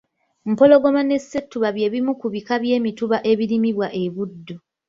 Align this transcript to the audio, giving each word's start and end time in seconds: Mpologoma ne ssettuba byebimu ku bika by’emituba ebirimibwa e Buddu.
Mpologoma 0.51 1.01
ne 1.07 1.17
ssettuba 1.21 1.67
byebimu 1.75 2.11
ku 2.19 2.27
bika 2.33 2.55
by’emituba 2.63 3.17
ebirimibwa 3.31 3.87
e 4.01 4.03
Buddu. 4.13 4.55